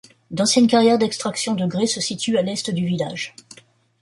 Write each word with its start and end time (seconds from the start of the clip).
D'anciennes 0.31 0.65
carrières 0.65 0.97
d'extraction 0.97 1.53
de 1.53 1.67
grès 1.67 1.85
se 1.85 2.01
situent 2.01 2.39
à 2.39 2.41
l'est 2.41 2.71
du 2.71 2.87
village. 2.87 3.35